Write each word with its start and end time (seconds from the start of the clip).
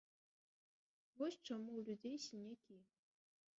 Вось 1.19 1.37
чаму 1.47 1.71
ў 1.81 1.85
людзей 1.91 2.17
сінякі! 2.27 2.77